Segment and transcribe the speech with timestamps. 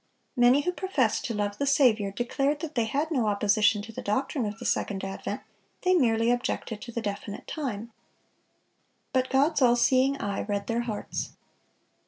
[0.33, 3.91] (609) Many who professed to love the Saviour, declared that they had no opposition to
[3.91, 5.41] the doctrine of the second advent;
[5.83, 7.91] they merely objected to the definite time.
[9.13, 11.33] But God's all seeing eye read their hearts.